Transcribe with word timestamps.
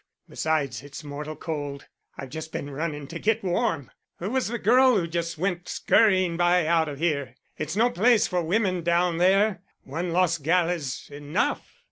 Besides, 0.27 0.81
it's 0.81 1.03
mortal 1.03 1.35
cold; 1.35 1.85
I've 2.17 2.31
just 2.31 2.51
been 2.51 2.71
running 2.71 3.05
to 3.05 3.19
get 3.19 3.43
warm. 3.43 3.91
Who 4.17 4.31
was 4.31 4.47
the 4.47 4.57
girl 4.57 4.97
who 4.97 5.05
just 5.05 5.37
went 5.37 5.69
scurrying 5.69 6.37
by 6.37 6.65
out 6.65 6.89
of 6.89 6.97
here? 6.97 7.35
It's 7.59 7.75
no 7.75 7.91
place 7.91 8.25
for 8.25 8.41
wimmen 8.41 8.81
down 8.83 9.19
there. 9.19 9.61
One 9.83 10.11
lost 10.11 10.41
gal 10.41 10.71
is 10.71 11.07
enough." 11.11 11.75